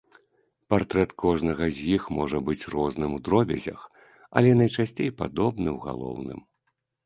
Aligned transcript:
Партрэт 0.73 1.11
кожнага 1.23 1.65
з 1.81 1.85
іх 1.97 2.07
можа 2.21 2.41
быць 2.49 2.69
розным 2.75 3.11
у 3.19 3.21
дробязях, 3.29 3.79
але 4.41 4.49
найчасцей 4.65 5.09
падобны 5.23 5.69
ў 5.77 5.79
галоўным. 5.89 6.39